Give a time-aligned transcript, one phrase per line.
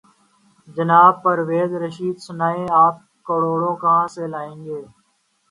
[0.67, 2.15] جناب پرویز رشید!
[2.19, 2.95] سنائیں !آپ
[3.27, 4.81] کروڑوں کہاں سے لائیں گے؟